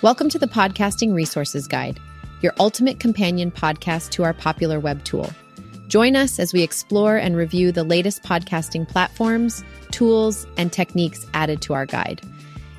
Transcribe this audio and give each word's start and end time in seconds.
Welcome 0.00 0.28
to 0.28 0.38
the 0.38 0.46
Podcasting 0.46 1.12
Resources 1.12 1.66
Guide, 1.66 1.98
your 2.40 2.52
ultimate 2.60 3.00
companion 3.00 3.50
podcast 3.50 4.10
to 4.10 4.22
our 4.22 4.32
popular 4.32 4.78
web 4.78 5.02
tool. 5.02 5.28
Join 5.88 6.14
us 6.14 6.38
as 6.38 6.52
we 6.52 6.62
explore 6.62 7.16
and 7.16 7.36
review 7.36 7.72
the 7.72 7.82
latest 7.82 8.22
podcasting 8.22 8.86
platforms, 8.86 9.64
tools, 9.90 10.46
and 10.56 10.72
techniques 10.72 11.26
added 11.34 11.60
to 11.62 11.74
our 11.74 11.84
guide. 11.84 12.20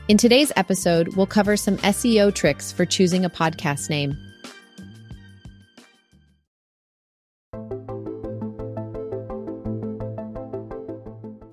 In 0.07 0.15
today's 0.15 0.53
episode, 0.55 1.17
we'll 1.17 1.25
cover 1.25 1.57
some 1.57 1.75
SEO 1.79 2.33
tricks 2.33 2.71
for 2.71 2.85
choosing 2.85 3.25
a 3.25 3.29
podcast 3.29 3.89
name. 3.89 4.17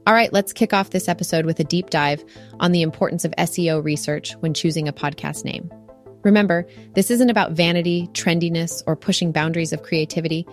All 0.07 0.15
right, 0.15 0.33
let's 0.33 0.53
kick 0.53 0.73
off 0.73 0.91
this 0.91 1.09
episode 1.09 1.47
with 1.47 1.59
a 1.59 1.65
deep 1.65 1.91
dive 1.91 2.25
on 2.61 2.71
the 2.71 2.83
importance 2.83 3.25
of 3.25 3.35
SEO 3.39 3.83
research 3.83 4.35
when 4.39 4.55
choosing 4.55 4.87
a 4.87 4.93
podcast 4.93 5.45
name. 5.45 5.69
Remember, 6.23 6.65
this 6.95 7.11
isn't 7.11 7.29
about 7.29 7.53
vanity, 7.53 8.09
trendiness, 8.13 8.85
or 8.87 8.95
pushing 8.95 9.33
boundaries 9.33 9.73
of 9.73 9.83
creativity. 9.83 10.47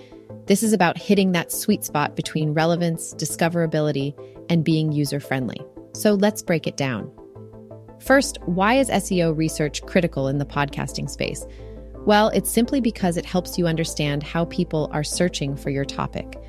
This 0.48 0.64
is 0.64 0.74
about 0.74 0.98
hitting 0.98 1.34
that 1.34 1.52
sweet 1.52 1.84
spot 1.84 2.16
between 2.16 2.56
relevance, 2.56 3.14
discoverability, 3.14 4.16
and 4.50 4.64
being 4.64 4.92
user 4.92 5.20
friendly. 5.20 5.64
So 5.94 6.14
let's 6.14 6.42
break 6.42 6.66
it 6.66 6.76
down. 6.76 7.12
First, 8.00 8.40
why 8.46 8.80
is 8.80 8.90
SEO 8.90 9.38
research 9.38 9.86
critical 9.86 10.30
in 10.30 10.40
the 10.40 10.46
podcasting 10.46 11.08
space? 11.12 11.46
Well, 12.08 12.30
it's 12.30 12.50
simply 12.50 12.82
because 12.82 13.18
it 13.18 13.26
helps 13.26 13.60
you 13.60 13.68
understand 13.68 14.24
how 14.24 14.46
people 14.46 14.90
are 14.92 15.04
searching 15.04 15.56
for 15.56 15.70
your 15.70 15.86
topic. 15.86 16.40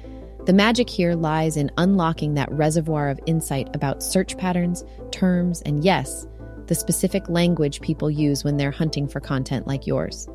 The 0.47 0.53
magic 0.53 0.91
here 0.91 1.15
lies 1.15 1.57
in 1.57 1.71
unlocking 1.79 2.35
that 2.35 2.53
reservoir 2.53 3.09
of 3.09 3.19
insight 3.25 3.75
about 3.75 4.03
search 4.03 4.37
patterns, 4.37 4.85
terms, 5.11 5.63
and 5.63 5.83
yes, 5.83 6.27
the 6.67 6.75
specific 6.75 7.31
language 7.31 7.81
people 7.81 8.11
use 8.11 8.45
when 8.45 8.59
they're 8.59 8.71
hunting 8.71 9.09
for 9.09 9.21
content 9.21 9.67
like 9.67 9.87
yours. 9.87 10.29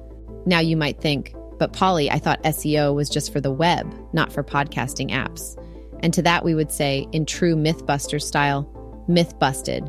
Now 0.48 0.62
you 0.62 0.76
might 0.76 1.00
think, 1.00 1.36
but 1.60 1.74
Polly, 1.74 2.10
I 2.10 2.18
thought 2.18 2.42
SEO 2.42 2.96
was 2.96 3.08
just 3.08 3.32
for 3.32 3.40
the 3.40 3.52
web, 3.52 3.94
not 4.12 4.34
for 4.34 4.44
podcasting 4.44 5.12
apps. 5.12 5.56
And 6.02 6.12
to 6.16 6.24
that 6.24 6.44
we 6.44 6.56
would 6.56 6.72
say, 6.72 7.08
in 7.12 7.28
true 7.28 7.56
Mythbuster 7.56 8.20
style, 8.20 8.68
myth 9.08 9.38
busted. 9.38 9.82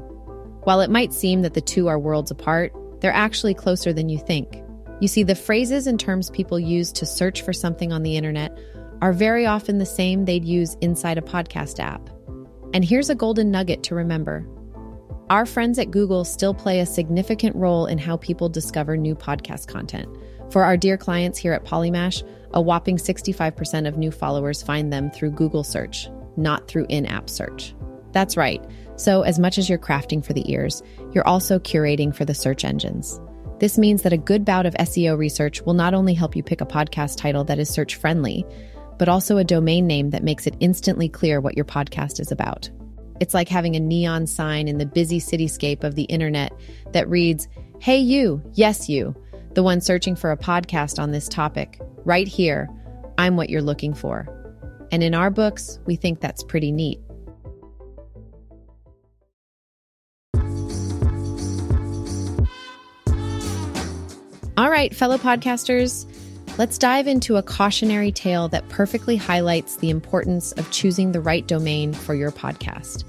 While 0.64 0.82
it 0.82 0.90
might 0.90 1.14
seem 1.14 1.40
that 1.42 1.54
the 1.54 1.62
two 1.62 1.88
are 1.88 1.98
worlds 1.98 2.30
apart, 2.30 2.74
they're 3.00 3.10
actually 3.10 3.54
closer 3.54 3.94
than 3.94 4.10
you 4.10 4.18
think. 4.18 4.62
You 5.00 5.08
see, 5.08 5.22
the 5.22 5.34
phrases 5.34 5.86
and 5.86 5.98
terms 5.98 6.28
people 6.28 6.60
use 6.60 6.92
to 6.92 7.06
search 7.06 7.40
for 7.40 7.54
something 7.54 7.90
on 7.90 8.02
the 8.02 8.18
internet 8.18 8.58
are 9.00 9.12
very 9.12 9.46
often 9.46 9.78
the 9.78 9.86
same 9.86 10.24
they'd 10.24 10.44
use 10.44 10.76
inside 10.80 11.18
a 11.18 11.22
podcast 11.22 11.80
app. 11.80 12.10
And 12.72 12.84
here's 12.84 13.10
a 13.10 13.14
golden 13.14 13.50
nugget 13.50 13.82
to 13.84 13.94
remember 13.94 14.46
our 15.30 15.46
friends 15.46 15.78
at 15.78 15.92
Google 15.92 16.24
still 16.24 16.52
play 16.52 16.80
a 16.80 16.86
significant 16.86 17.54
role 17.54 17.86
in 17.86 17.98
how 17.98 18.16
people 18.16 18.48
discover 18.48 18.96
new 18.96 19.14
podcast 19.14 19.68
content. 19.68 20.08
For 20.50 20.64
our 20.64 20.76
dear 20.76 20.96
clients 20.96 21.38
here 21.38 21.52
at 21.52 21.64
Polymash, 21.64 22.28
a 22.52 22.60
whopping 22.60 22.96
65% 22.96 23.86
of 23.86 23.96
new 23.96 24.10
followers 24.10 24.60
find 24.60 24.92
them 24.92 25.08
through 25.08 25.30
Google 25.30 25.62
search, 25.62 26.08
not 26.36 26.66
through 26.66 26.86
in 26.88 27.06
app 27.06 27.30
search. 27.30 27.76
That's 28.10 28.36
right. 28.36 28.60
So, 28.96 29.22
as 29.22 29.38
much 29.38 29.56
as 29.56 29.68
you're 29.68 29.78
crafting 29.78 30.24
for 30.24 30.32
the 30.32 30.50
ears, 30.50 30.82
you're 31.12 31.26
also 31.26 31.60
curating 31.60 32.12
for 32.12 32.24
the 32.24 32.34
search 32.34 32.64
engines. 32.64 33.20
This 33.60 33.78
means 33.78 34.02
that 34.02 34.12
a 34.12 34.18
good 34.18 34.44
bout 34.44 34.66
of 34.66 34.74
SEO 34.74 35.16
research 35.16 35.62
will 35.62 35.74
not 35.74 35.94
only 35.94 36.14
help 36.14 36.34
you 36.34 36.42
pick 36.42 36.60
a 36.60 36.66
podcast 36.66 37.18
title 37.18 37.44
that 37.44 37.60
is 37.60 37.70
search 37.70 37.94
friendly, 37.94 38.44
but 39.00 39.08
also 39.08 39.38
a 39.38 39.44
domain 39.44 39.86
name 39.86 40.10
that 40.10 40.22
makes 40.22 40.46
it 40.46 40.54
instantly 40.60 41.08
clear 41.08 41.40
what 41.40 41.56
your 41.56 41.64
podcast 41.64 42.20
is 42.20 42.30
about. 42.30 42.68
It's 43.18 43.32
like 43.32 43.48
having 43.48 43.74
a 43.74 43.80
neon 43.80 44.26
sign 44.26 44.68
in 44.68 44.76
the 44.76 44.84
busy 44.84 45.18
cityscape 45.18 45.84
of 45.84 45.94
the 45.94 46.02
internet 46.02 46.52
that 46.92 47.08
reads, 47.08 47.48
Hey, 47.80 47.96
you, 47.96 48.42
yes, 48.52 48.90
you, 48.90 49.16
the 49.54 49.62
one 49.62 49.80
searching 49.80 50.16
for 50.16 50.32
a 50.32 50.36
podcast 50.36 50.98
on 50.98 51.12
this 51.12 51.30
topic. 51.30 51.80
Right 52.04 52.28
here, 52.28 52.68
I'm 53.16 53.36
what 53.36 53.48
you're 53.48 53.62
looking 53.62 53.94
for. 53.94 54.28
And 54.92 55.02
in 55.02 55.14
our 55.14 55.30
books, 55.30 55.78
we 55.86 55.96
think 55.96 56.20
that's 56.20 56.44
pretty 56.44 56.70
neat. 56.70 57.00
All 64.58 64.70
right, 64.70 64.94
fellow 64.94 65.16
podcasters, 65.16 66.04
Let's 66.60 66.76
dive 66.76 67.06
into 67.06 67.36
a 67.38 67.42
cautionary 67.42 68.12
tale 68.12 68.46
that 68.48 68.68
perfectly 68.68 69.16
highlights 69.16 69.76
the 69.76 69.88
importance 69.88 70.52
of 70.52 70.70
choosing 70.70 71.12
the 71.12 71.20
right 71.22 71.46
domain 71.46 71.94
for 71.94 72.14
your 72.14 72.30
podcast. 72.30 73.04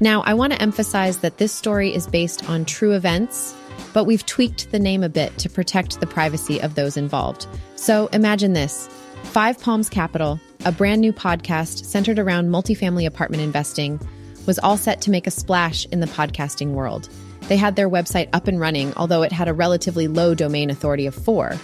Now, 0.00 0.20
I 0.20 0.34
want 0.34 0.52
to 0.52 0.60
emphasize 0.60 1.20
that 1.20 1.38
this 1.38 1.50
story 1.50 1.94
is 1.94 2.06
based 2.06 2.46
on 2.50 2.66
true 2.66 2.92
events, 2.92 3.54
but 3.94 4.04
we've 4.04 4.26
tweaked 4.26 4.70
the 4.70 4.78
name 4.78 5.02
a 5.02 5.08
bit 5.08 5.38
to 5.38 5.48
protect 5.48 5.98
the 5.98 6.06
privacy 6.06 6.60
of 6.60 6.74
those 6.74 6.98
involved. 6.98 7.46
So 7.74 8.08
imagine 8.08 8.52
this 8.52 8.86
Five 9.22 9.58
Palms 9.58 9.88
Capital, 9.88 10.38
a 10.66 10.70
brand 10.70 11.00
new 11.00 11.14
podcast 11.14 11.86
centered 11.86 12.18
around 12.18 12.50
multifamily 12.50 13.06
apartment 13.06 13.42
investing, 13.42 13.98
was 14.46 14.58
all 14.58 14.76
set 14.76 15.00
to 15.00 15.10
make 15.10 15.26
a 15.26 15.30
splash 15.30 15.86
in 15.86 16.00
the 16.00 16.06
podcasting 16.06 16.72
world. 16.72 17.08
They 17.48 17.56
had 17.56 17.76
their 17.76 17.88
website 17.88 18.28
up 18.34 18.46
and 18.46 18.60
running, 18.60 18.92
although 18.98 19.22
it 19.22 19.32
had 19.32 19.48
a 19.48 19.54
relatively 19.54 20.06
low 20.06 20.34
domain 20.34 20.68
authority 20.68 21.06
of 21.06 21.14
four. 21.14 21.56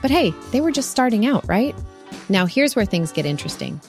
But 0.00 0.10
hey, 0.10 0.32
they 0.50 0.60
were 0.60 0.70
just 0.70 0.90
starting 0.90 1.26
out, 1.26 1.46
right? 1.48 1.74
Now, 2.28 2.46
here's 2.46 2.76
where 2.76 2.84
things 2.84 3.10
get 3.12 3.26
interesting. 3.26 3.80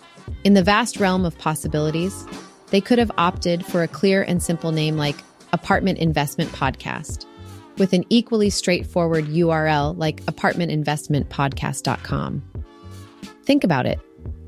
In 0.44 0.54
the 0.54 0.64
vast 0.64 1.00
realm 1.00 1.26
of 1.26 1.38
possibilities, 1.38 2.26
they 2.68 2.82
could 2.82 3.00
have 3.00 3.12
opted 3.18 3.66
for 3.66 3.84
a 3.84 3.88
clear 3.88 4.24
and 4.24 4.42
simple 4.42 4.72
name 4.72 4.98
like 4.98 5.16
Apartment 5.54 6.00
Investment 6.00 6.52
Podcast, 6.52 7.26
with 7.78 7.94
an 7.94 8.06
equally 8.10 8.50
straightforward 8.50 9.26
URL 9.26 9.96
like 9.98 10.24
apartmentinvestmentpodcast.com. 10.26 12.44
Think 13.44 13.64
about 13.64 13.86
it. 13.86 14.00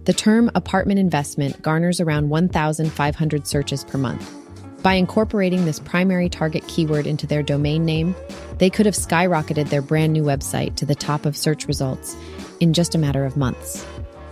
The 0.05 0.13
term 0.13 0.49
apartment 0.55 0.99
investment 0.99 1.61
garners 1.61 1.99
around 1.99 2.29
1,500 2.29 3.47
searches 3.47 3.83
per 3.83 3.97
month. 3.97 4.40
By 4.83 4.93
incorporating 4.95 5.65
this 5.65 5.79
primary 5.79 6.27
target 6.27 6.67
keyword 6.67 7.05
into 7.05 7.27
their 7.27 7.43
domain 7.43 7.85
name, 7.85 8.15
they 8.57 8.71
could 8.71 8.87
have 8.87 8.95
skyrocketed 8.95 9.69
their 9.69 9.81
brand 9.81 10.11
new 10.11 10.23
website 10.23 10.75
to 10.77 10.85
the 10.87 10.95
top 10.95 11.27
of 11.27 11.37
search 11.37 11.67
results 11.67 12.15
in 12.59 12.73
just 12.73 12.95
a 12.95 12.97
matter 12.97 13.23
of 13.23 13.37
months. 13.37 13.85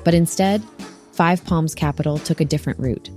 But 0.03 0.15
instead, 0.15 0.63
Five 1.11 1.43
Palms 1.45 1.75
Capital 1.75 2.17
took 2.17 2.41
a 2.41 2.45
different 2.45 2.79
route. 2.79 3.11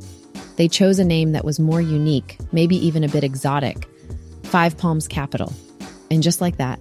They 0.56 0.69
chose 0.69 0.98
a 0.98 1.04
name 1.04 1.32
that 1.32 1.44
was 1.44 1.59
more 1.59 1.81
unique, 1.81 2.37
maybe 2.53 2.76
even 2.76 3.03
a 3.04 3.09
bit 3.09 3.25
exotic 3.25 3.88
Five 4.43 4.76
Palms 4.76 5.09
Capital. 5.09 5.54
And 6.10 6.22
just 6.22 6.43
like 6.43 6.59
that, 6.59 6.78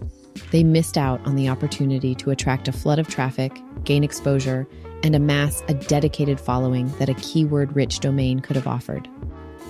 they 0.52 0.64
missed 0.64 0.98
out 0.98 1.26
on 1.26 1.38
the 1.38 1.48
opportunity 1.48 2.14
to 2.16 2.32
attract 2.32 2.68
a 2.68 2.74
flood 2.74 3.00
of 3.00 3.08
traffic, 3.08 3.58
gain 3.86 4.04
exposure, 4.04 4.68
and 5.04 5.16
amass 5.16 5.64
a 5.70 5.74
dedicated 5.74 6.42
following 6.42 6.90
that 6.98 7.08
a 7.08 7.14
keyword 7.14 7.74
rich 7.74 8.02
domain 8.02 8.42
could 8.42 8.58
have 8.58 8.68
offered. 8.68 9.08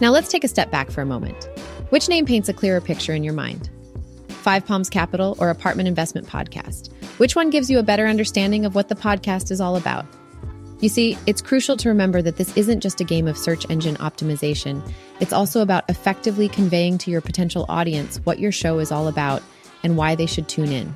Now 0.02 0.10
let's 0.10 0.30
take 0.30 0.44
a 0.44 0.48
step 0.48 0.72
back 0.72 0.90
for 0.90 1.02
a 1.02 1.06
moment. 1.06 1.48
Which 1.90 2.10
name 2.10 2.26
paints 2.26 2.50
a 2.50 2.54
clearer 2.54 2.82
picture 2.82 3.14
in 3.14 3.24
your 3.24 3.36
mind? 3.36 3.70
Five 4.30 4.66
Palms 4.66 4.90
Capital 4.90 5.38
or 5.38 5.52
Apartment 5.52 5.88
Investment 5.88 6.28
Podcast? 6.28 6.92
Which 7.20 7.36
one 7.36 7.52
gives 7.52 7.70
you 7.70 7.78
a 7.78 7.84
better 7.84 8.08
understanding 8.08 8.66
of 8.66 8.74
what 8.74 8.90
the 8.90 8.96
podcast 8.96 9.52
is 9.52 9.62
all 9.62 9.76
about? 9.76 10.08
You 10.80 10.90
see, 10.90 11.20
it's 11.28 11.40
crucial 11.40 11.78
to 11.78 11.90
remember 11.90 12.24
that 12.24 12.38
this 12.38 12.58
isn't 12.58 12.80
just 12.80 13.00
a 13.00 13.04
game 13.04 13.28
of 13.28 13.38
search 13.38 13.70
engine 13.70 13.96
optimization. 13.98 14.82
It's 15.20 15.34
also 15.34 15.62
about 15.62 15.88
effectively 15.88 16.50
conveying 16.50 16.98
to 16.98 17.12
your 17.12 17.22
potential 17.22 17.68
audience 17.70 18.18
what 18.24 18.40
your 18.40 18.52
show 18.52 18.80
is 18.80 18.92
all 18.92 19.08
about 19.08 19.44
and 19.84 19.98
why 19.98 20.16
they 20.16 20.26
should 20.26 20.50
tune 20.50 20.72
in. 20.72 20.96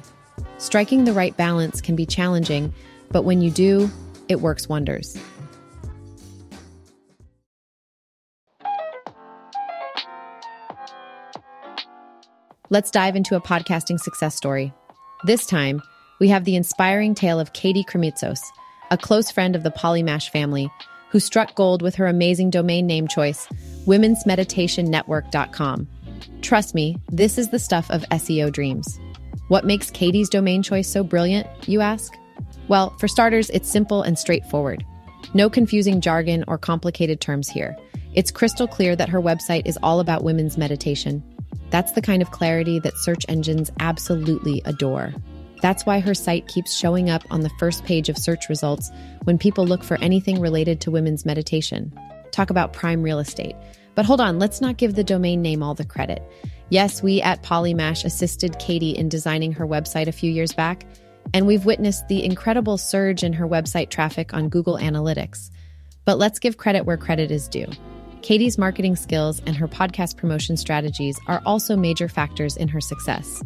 Striking 0.58 1.04
the 1.04 1.14
right 1.14 1.38
balance 1.38 1.80
can 1.80 1.96
be 1.96 2.08
challenging, 2.08 2.74
but 3.12 3.22
when 3.22 3.42
you 3.42 3.52
do, 3.52 3.88
it 4.28 4.42
works 4.42 4.68
wonders. 4.68 5.16
Let's 12.76 12.92
dive 12.92 13.16
into 13.16 13.38
a 13.38 13.42
podcasting 13.42 14.02
success 14.02 14.36
story. 14.36 14.74
This 15.24 15.46
time, 15.46 15.82
we 16.20 16.28
have 16.28 16.44
the 16.44 16.58
inspiring 16.58 17.16
tale 17.16 17.40
of 17.40 17.54
Katie 17.54 17.86
Krimitsos, 17.86 18.42
a 18.92 18.98
close 18.98 19.32
friend 19.32 19.56
of 19.56 19.64
the 19.64 19.72
Polymash 19.72 20.28
family, 20.28 20.70
who 21.10 21.22
struck 21.22 21.56
gold 21.56 21.82
with 21.82 21.96
her 21.96 22.06
amazing 22.06 22.50
domain 22.50 22.86
name 22.86 23.08
choice, 23.08 23.48
womensmeditationnetwork.com. 23.86 25.88
Trust 26.42 26.76
me, 26.76 26.98
this 27.10 27.38
is 27.38 27.48
the 27.48 27.60
stuff 27.60 27.90
of 27.92 28.02
SEO 28.12 28.52
dreams. 28.52 29.00
What 29.48 29.64
makes 29.64 29.90
Katie's 29.90 30.28
domain 30.28 30.62
choice 30.62 30.90
so 30.90 31.02
brilliant, 31.02 31.48
you 31.70 31.80
ask? 31.80 32.14
Well, 32.68 32.90
for 33.00 33.08
starters, 33.08 33.50
it's 33.52 33.72
simple 33.72 34.02
and 34.02 34.20
straightforward. 34.20 34.84
No 35.34 35.50
confusing 35.50 36.02
jargon 36.02 36.44
or 36.46 36.58
complicated 36.58 37.22
terms 37.22 37.48
here. 37.48 37.74
It's 38.16 38.32
crystal 38.32 38.68
clear 38.68 38.98
that 38.98 39.08
her 39.08 39.22
website 39.22 39.66
is 39.66 39.80
all 39.82 40.02
about 40.02 40.26
women's 40.26 40.58
meditation 40.58 41.24
that's 41.70 41.94
the 41.94 42.02
kind 42.02 42.22
of 42.22 42.32
clarity 42.32 42.80
that 42.80 42.98
search 42.98 43.26
engines 43.28 43.72
absolutely 43.80 44.62
adore. 44.66 45.14
That's 45.62 45.86
why 45.86 46.00
her 46.00 46.14
site 46.14 46.48
keeps 46.48 46.76
showing 46.76 47.10
up 47.10 47.24
on 47.32 47.42
the 47.42 47.52
first 47.58 47.86
page 47.86 48.10
of 48.10 48.18
search 48.18 48.50
results 48.50 48.92
when 49.24 49.38
people 49.38 49.66
look 49.66 49.84
for 49.84 49.98
anything 50.02 50.40
related 50.40 50.82
to 50.82 50.92
women's 50.92 51.26
meditation. 51.26 51.94
Talk 52.32 52.50
about 52.50 52.74
prime 52.74 53.02
real 53.02 53.20
estate. 53.20 53.56
But 53.96 54.06
hold 54.06 54.22
on, 54.22 54.40
let's 54.40 54.62
not 54.62 54.78
give 54.78 54.96
the 54.96 55.04
domain 55.04 55.42
name 55.42 55.64
all 55.64 55.74
the 55.74 55.86
credit. 55.86 56.22
Yes, 56.70 57.02
we 57.02 57.22
at 57.22 57.44
Polymash 57.44 58.06
assisted 58.06 58.60
Katie 58.60 58.96
in 58.96 59.10
designing 59.10 59.54
her 59.54 59.66
website 59.66 60.08
a 60.08 60.12
few 60.12 60.32
years 60.32 60.54
back, 60.54 60.86
and 61.34 61.48
we've 61.48 61.66
witnessed 61.66 62.08
the 62.08 62.24
incredible 62.24 62.78
surge 62.78 63.24
in 63.24 63.34
her 63.34 63.48
website 63.48 63.90
traffic 63.90 64.34
on 64.34 64.50
Google 64.50 64.78
Analytics. 64.78 65.50
But 66.04 66.20
let's 66.20 66.40
give 66.40 66.58
credit 66.58 66.86
where 66.86 66.98
credit 66.98 67.32
is 67.32 67.48
due. 67.48 67.68
Katie's 68.26 68.58
marketing 68.58 68.96
skills 68.96 69.40
and 69.46 69.56
her 69.56 69.68
podcast 69.68 70.18
promotion 70.18 70.58
strategies 70.58 71.20
are 71.28 71.44
also 71.46 71.76
major 71.76 72.10
factors 72.10 72.58
in 72.58 72.68
her 72.68 72.82
success. 72.82 73.44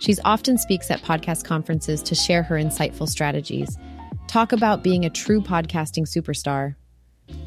She's 0.00 0.20
often 0.22 0.58
speaks 0.58 0.90
at 0.90 1.00
podcast 1.00 1.44
conferences 1.44 2.02
to 2.02 2.14
share 2.14 2.42
her 2.42 2.56
insightful 2.56 3.08
strategies. 3.08 3.78
Talk 4.26 4.52
about 4.52 4.82
being 4.82 5.06
a 5.06 5.10
true 5.10 5.40
podcasting 5.40 6.06
superstar. 6.06 6.74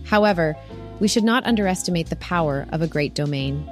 However, 0.05 0.55
we 0.99 1.07
should 1.07 1.23
not 1.23 1.45
underestimate 1.45 2.09
the 2.09 2.15
power 2.15 2.65
of 2.71 2.81
a 2.81 2.87
great 2.87 3.13
domain. 3.13 3.63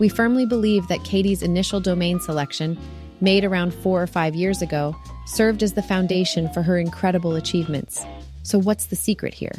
We 0.00 0.08
firmly 0.08 0.44
believe 0.44 0.88
that 0.88 1.04
Katie's 1.04 1.44
initial 1.44 1.78
domain 1.78 2.18
selection, 2.18 2.76
made 3.20 3.44
around 3.44 3.72
four 3.72 4.02
or 4.02 4.08
five 4.08 4.34
years 4.34 4.62
ago, 4.62 4.96
served 5.26 5.62
as 5.62 5.74
the 5.74 5.82
foundation 5.82 6.52
for 6.52 6.62
her 6.62 6.76
incredible 6.76 7.36
achievements. 7.36 8.04
So, 8.42 8.58
what's 8.58 8.86
the 8.86 8.96
secret 8.96 9.32
here? 9.32 9.54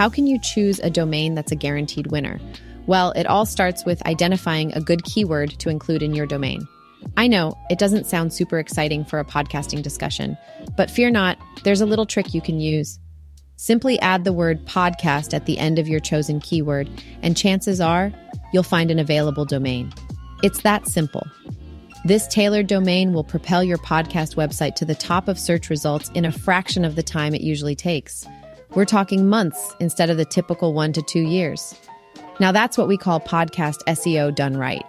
How 0.00 0.08
can 0.08 0.26
you 0.26 0.38
choose 0.38 0.78
a 0.78 0.88
domain 0.88 1.34
that's 1.34 1.52
a 1.52 1.54
guaranteed 1.54 2.06
winner? 2.06 2.40
Well, 2.86 3.10
it 3.10 3.26
all 3.26 3.44
starts 3.44 3.84
with 3.84 4.00
identifying 4.06 4.72
a 4.72 4.80
good 4.80 5.04
keyword 5.04 5.50
to 5.58 5.68
include 5.68 6.02
in 6.02 6.14
your 6.14 6.24
domain. 6.24 6.66
I 7.18 7.26
know 7.26 7.54
it 7.68 7.78
doesn't 7.78 8.06
sound 8.06 8.32
super 8.32 8.58
exciting 8.58 9.04
for 9.04 9.18
a 9.18 9.26
podcasting 9.26 9.82
discussion, 9.82 10.38
but 10.74 10.90
fear 10.90 11.10
not, 11.10 11.36
there's 11.64 11.82
a 11.82 11.86
little 11.86 12.06
trick 12.06 12.32
you 12.32 12.40
can 12.40 12.60
use. 12.60 12.98
Simply 13.56 14.00
add 14.00 14.24
the 14.24 14.32
word 14.32 14.64
podcast 14.64 15.34
at 15.34 15.44
the 15.44 15.58
end 15.58 15.78
of 15.78 15.86
your 15.86 16.00
chosen 16.00 16.40
keyword, 16.40 16.88
and 17.20 17.36
chances 17.36 17.78
are 17.78 18.10
you'll 18.54 18.62
find 18.62 18.90
an 18.90 19.00
available 19.00 19.44
domain. 19.44 19.92
It's 20.42 20.62
that 20.62 20.88
simple. 20.88 21.26
This 22.06 22.26
tailored 22.26 22.68
domain 22.68 23.12
will 23.12 23.22
propel 23.22 23.62
your 23.62 23.76
podcast 23.76 24.34
website 24.34 24.76
to 24.76 24.86
the 24.86 24.94
top 24.94 25.28
of 25.28 25.38
search 25.38 25.68
results 25.68 26.10
in 26.14 26.24
a 26.24 26.32
fraction 26.32 26.86
of 26.86 26.96
the 26.96 27.02
time 27.02 27.34
it 27.34 27.42
usually 27.42 27.76
takes. 27.76 28.26
We're 28.74 28.84
talking 28.84 29.28
months 29.28 29.74
instead 29.80 30.10
of 30.10 30.16
the 30.16 30.24
typical 30.24 30.72
one 30.72 30.92
to 30.92 31.02
two 31.02 31.22
years. 31.22 31.74
Now, 32.38 32.52
that's 32.52 32.78
what 32.78 32.86
we 32.86 32.96
call 32.96 33.20
podcast 33.20 33.78
SEO 33.88 34.34
done 34.34 34.56
right. 34.56 34.84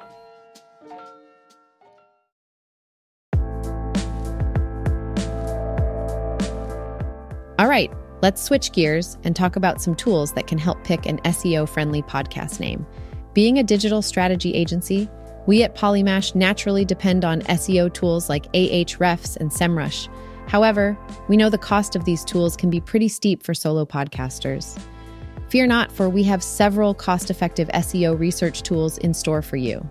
All 7.57 7.67
right, 7.67 7.91
let's 8.21 8.41
switch 8.41 8.71
gears 8.71 9.17
and 9.23 9.35
talk 9.35 9.55
about 9.55 9.81
some 9.81 9.95
tools 9.95 10.33
that 10.33 10.47
can 10.47 10.57
help 10.57 10.83
pick 10.83 11.05
an 11.05 11.17
SEO 11.19 11.67
friendly 11.67 12.03
podcast 12.03 12.59
name. 12.59 12.85
Being 13.33 13.59
a 13.59 13.63
digital 13.63 14.01
strategy 14.01 14.53
agency, 14.53 15.09
we 15.47 15.63
at 15.63 15.75
Polymash 15.75 16.35
naturally 16.35 16.85
depend 16.85 17.25
on 17.25 17.41
SEO 17.43 17.91
tools 17.91 18.29
like 18.29 18.51
Ahrefs 18.53 19.37
and 19.37 19.49
SEMrush. 19.49 20.07
However, 20.51 20.97
we 21.29 21.37
know 21.37 21.49
the 21.49 21.57
cost 21.57 21.95
of 21.95 22.03
these 22.03 22.25
tools 22.25 22.57
can 22.57 22.69
be 22.69 22.81
pretty 22.81 23.07
steep 23.07 23.41
for 23.41 23.53
solo 23.53 23.85
podcasters. 23.85 24.77
Fear 25.47 25.67
not, 25.67 25.93
for 25.93 26.09
we 26.09 26.23
have 26.23 26.43
several 26.43 26.93
cost 26.93 27.29
effective 27.29 27.69
SEO 27.69 28.19
research 28.19 28.61
tools 28.61 28.97
in 28.97 29.13
store 29.13 29.41
for 29.41 29.55
you. 29.55 29.81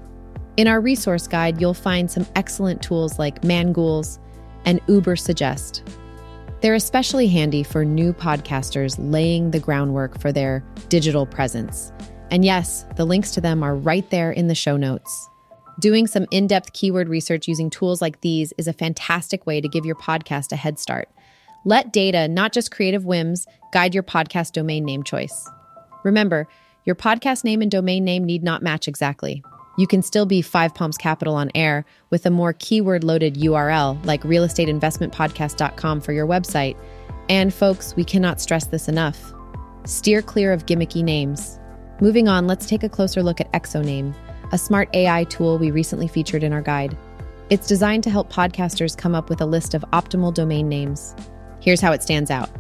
In 0.59 0.69
our 0.69 0.83
resource 0.83 1.27
guide, 1.27 1.63
you'll 1.63 1.73
find 1.73 2.11
some 2.11 2.27
excellent 2.37 2.83
tools 2.83 3.19
like 3.19 3.41
Mangools 3.41 4.19
and 4.67 4.83
Ubersuggest. 4.87 5.81
They're 6.61 6.75
especially 6.75 7.27
handy 7.27 7.63
for 7.63 7.83
new 7.83 8.13
podcasters 8.13 8.97
laying 8.99 9.53
the 9.53 9.61
groundwork 9.61 10.21
for 10.21 10.31
their 10.31 10.63
digital 10.91 11.25
presence. 11.25 11.91
And 12.31 12.45
yes, 12.45 12.85
the 12.97 13.07
links 13.07 13.31
to 13.31 13.41
them 13.41 13.63
are 13.63 13.75
right 13.75 14.09
there 14.11 14.31
in 14.31 14.49
the 14.49 14.55
show 14.55 14.77
notes. 14.77 15.30
Doing 15.81 16.07
some 16.07 16.27
in 16.31 16.47
depth 16.47 16.75
keyword 16.75 17.09
research 17.09 17.49
using 17.49 17.71
tools 17.71 18.03
like 18.03 18.21
these 18.21 18.53
is 18.59 18.69
a 18.69 18.73
fantastic 18.75 19.47
way 19.47 19.63
to 19.63 19.69
give 19.69 19.87
your 19.87 19.95
podcast 19.97 20.53
a 20.53 20.57
head 20.57 20.79
start. 20.79 21.09
Let 21.65 21.91
data, 21.91 22.29
not 22.29 22.53
just 22.53 22.71
creative 22.71 23.07
whims, 23.07 23.47
guide 23.73 23.95
your 23.95 24.03
podcast 24.03 24.53
domain 24.53 24.85
name 24.85 25.03
choice. 25.03 25.49
Remember, 26.05 26.47
your 26.85 26.97
podcast 26.97 27.45
name 27.45 27.63
and 27.63 27.71
domain 27.71 28.05
name 28.05 28.25
need 28.25 28.43
not 28.43 28.63
match 28.63 28.89
exactly. 28.89 29.43
You 29.79 29.87
can 29.87 30.03
still 30.03 30.27
be 30.27 30.43
Five 30.43 30.75
Palms 30.75 30.99
Capital 30.99 31.35
on 31.35 31.51
air 31.55 31.87
with 32.11 32.27
a 32.27 32.31
more 32.31 32.53
keyword 32.53 33.03
loaded 33.03 33.37
URL 33.37 34.05
like 34.05 34.23
realestateinvestmentpodcast.com 34.23 36.03
for 36.03 36.13
your 36.13 36.27
website. 36.27 36.77
And 37.31 37.55
folks, 37.55 37.97
we 37.97 38.05
cannot 38.05 38.43
stress 38.43 38.67
this 38.67 38.87
enough. 38.87 39.33
Steer 39.87 40.21
clear 40.21 40.53
of 40.53 40.67
gimmicky 40.67 41.03
names. 41.03 41.59
Moving 42.03 42.29
on, 42.29 42.47
let's 42.47 42.67
take 42.67 42.83
a 42.83 42.89
closer 42.91 43.23
look 43.23 43.41
at 43.41 43.51
Exoname, 43.53 44.15
a 44.53 44.59
smart 44.59 44.89
AI 44.95 45.25
tool 45.25 45.59
we 45.59 45.71
recently 45.71 46.09
featured 46.09 46.43
in 46.43 46.53
our 46.53 46.63
guide. 46.63 46.97
It's 47.51 47.69
designed 47.69 48.03
to 48.05 48.11
help 48.11 48.33
podcasters 48.33 48.97
come 48.97 49.15
up 49.15 49.29
with 49.29 49.41
a 49.41 49.47
list 49.47 49.75
of 49.75 49.85
optimal 49.93 50.35
domain 50.35 50.69
names. 50.69 51.15
Here's 51.61 51.81
how 51.81 51.93
it 51.93 52.03
stands 52.03 52.31
out 52.31 52.51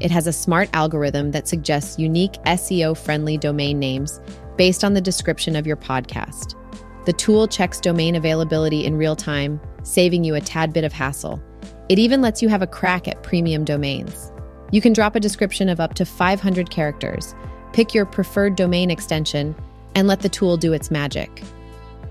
it 0.00 0.10
has 0.10 0.26
a 0.26 0.32
smart 0.32 0.68
algorithm 0.74 1.32
that 1.32 1.48
suggests 1.48 1.98
unique 1.98 2.34
SEO 2.44 2.96
friendly 2.96 3.36
domain 3.36 3.78
names 3.78 4.20
based 4.56 4.84
on 4.84 4.94
the 4.94 5.00
description 5.00 5.56
of 5.56 5.66
your 5.66 5.76
podcast. 5.76 6.54
The 7.04 7.12
tool 7.12 7.48
checks 7.48 7.80
domain 7.80 8.14
availability 8.14 8.84
in 8.84 8.96
real 8.96 9.16
time, 9.16 9.60
saving 9.82 10.22
you 10.22 10.34
a 10.34 10.40
tad 10.40 10.72
bit 10.72 10.84
of 10.84 10.92
hassle. 10.92 11.42
It 11.88 11.98
even 11.98 12.20
lets 12.20 12.42
you 12.42 12.48
have 12.48 12.62
a 12.62 12.66
crack 12.66 13.08
at 13.08 13.22
premium 13.22 13.64
domains. 13.64 14.30
You 14.70 14.80
can 14.80 14.92
drop 14.92 15.16
a 15.16 15.20
description 15.20 15.68
of 15.68 15.80
up 15.80 15.94
to 15.94 16.04
500 16.04 16.70
characters, 16.70 17.34
pick 17.72 17.94
your 17.94 18.04
preferred 18.04 18.54
domain 18.54 18.90
extension, 18.90 19.56
and 19.94 20.08
let 20.08 20.20
the 20.20 20.28
tool 20.28 20.56
do 20.56 20.72
its 20.72 20.90
magic. 20.90 21.42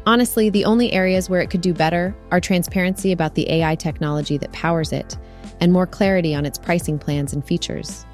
Honestly, 0.06 0.50
the 0.50 0.66
only 0.66 0.94
areas 0.94 1.30
where 1.30 1.42
it 1.42 1.50
could 1.50 1.62
do 1.62 1.74
better 1.74 2.16
are 2.32 2.40
transparency 2.40 3.12
about 3.12 3.36
the 3.36 3.50
AI 3.52 3.76
technology 3.76 4.38
that 4.38 4.52
powers 4.54 4.94
it 4.94 5.18
and 5.60 5.74
more 5.74 5.88
clarity 5.88 6.34
on 6.34 6.46
its 6.46 6.58
pricing 6.58 6.98
plans 6.98 7.34
and 7.34 7.46
features. 7.46 8.06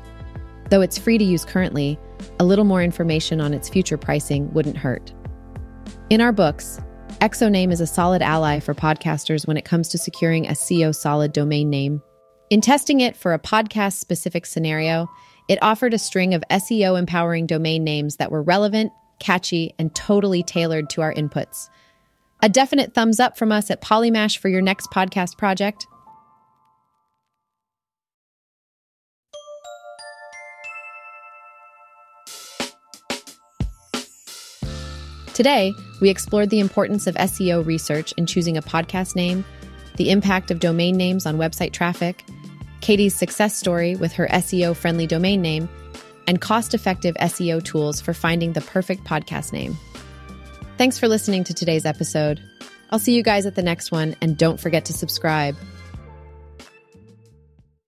Though 0.70 0.82
it's 0.82 0.98
free 0.98 1.18
to 1.18 1.24
use 1.24 1.46
currently, 1.46 2.00
a 2.40 2.46
little 2.46 2.66
more 2.66 2.82
information 2.82 3.40
on 3.40 3.54
its 3.54 3.70
future 3.70 3.98
pricing 3.98 4.52
wouldn't 4.54 4.78
hurt. 4.78 5.14
In 6.10 6.22
our 6.22 6.32
books, 6.32 6.80
Exoname 7.22 7.72
is 7.72 7.80
a 7.80 7.88
solid 7.88 8.22
ally 8.22 8.60
for 8.60 8.74
podcasters 8.74 9.48
when 9.48 9.58
it 9.58 9.66
comes 9.66 9.88
to 9.90 9.98
securing 9.98 10.48
a 10.48 10.52
SEO 10.52 10.96
solid 10.96 11.32
domain 11.32 11.70
name. 11.70 12.02
In 12.50 12.60
testing 12.60 13.02
it 13.02 13.16
for 13.16 13.34
a 13.34 13.40
podcast 13.40 13.94
specific 13.94 14.46
scenario, 14.46 15.08
it 15.48 15.60
offered 15.62 15.94
a 15.94 16.00
string 16.00 16.34
of 16.34 16.44
SEO 16.50 16.98
empowering 16.98 17.46
domain 17.46 17.84
names 17.84 18.18
that 18.18 18.32
were 18.32 18.42
relevant, 18.42 18.92
catchy, 19.24 19.74
and 19.80 19.96
totally 19.96 20.44
tailored 20.44 20.90
to 20.92 21.02
our 21.02 21.14
inputs. 21.14 21.70
A 22.44 22.50
definite 22.50 22.94
thumbs 22.94 23.20
up 23.20 23.38
from 23.38 23.52
us 23.52 23.72
at 23.72 23.82
Polymash 23.82 24.38
for 24.38 24.50
your 24.50 24.62
next 24.62 24.92
podcast 24.92 25.38
project. 25.38 25.88
Today, 35.34 35.74
we 36.00 36.10
explored 36.10 36.52
the 36.52 36.60
importance 36.60 37.08
of 37.08 37.16
SEO 37.16 37.66
research 37.66 38.14
in 38.18 38.28
choosing 38.28 38.58
a 38.58 38.62
podcast 38.62 39.16
name, 39.16 39.44
the 39.96 40.12
impact 40.12 40.52
of 40.52 40.60
domain 40.60 40.96
names 40.96 41.26
on 41.26 41.38
website 41.38 41.72
traffic, 41.72 42.24
Katie's 42.82 43.16
success 43.16 43.56
story 43.56 43.96
with 43.96 44.12
her 44.12 44.28
SEO 44.28 44.76
friendly 44.76 45.08
domain 45.08 45.42
name, 45.42 45.70
and 46.28 46.42
cost 46.42 46.74
effective 46.74 47.16
SEO 47.16 47.64
tools 47.64 48.02
for 48.02 48.14
finding 48.14 48.54
the 48.54 48.62
perfect 48.62 49.04
podcast 49.04 49.54
name. 49.54 49.78
Thanks 50.78 50.98
for 50.98 51.08
listening 51.08 51.44
to 51.46 51.54
today's 51.54 51.86
episode. 51.86 52.42
I'll 52.90 53.00
see 53.00 53.16
you 53.16 53.24
guys 53.24 53.46
at 53.46 53.56
the 53.56 53.64
next 53.64 53.92
one, 53.92 54.16
and 54.22 54.38
don't 54.38 54.60
forget 54.60 54.86
to 54.86 54.94
subscribe. 54.94 55.56